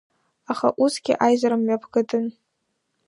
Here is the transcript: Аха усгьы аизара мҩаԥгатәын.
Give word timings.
Аха 0.51 0.67
усгьы 0.83 1.13
аизара 1.25 1.57
мҩаԥгатәын. 1.61 2.25